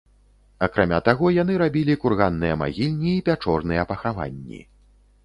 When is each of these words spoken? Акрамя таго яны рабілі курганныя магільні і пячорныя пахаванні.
Акрамя 0.67 0.97
таго 1.07 1.25
яны 1.41 1.57
рабілі 1.63 1.95
курганныя 2.05 2.55
магільні 2.63 3.13
і 3.19 3.21
пячорныя 3.29 3.85
пахаванні. 3.93 4.65